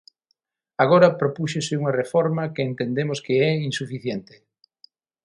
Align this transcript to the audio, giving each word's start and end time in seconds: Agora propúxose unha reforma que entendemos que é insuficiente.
Agora 0.83 1.15
propúxose 1.21 1.73
unha 1.81 1.95
reforma 2.01 2.51
que 2.53 2.63
entendemos 2.69 3.19
que 3.25 3.35
é 3.49 3.51
insuficiente. 3.69 4.35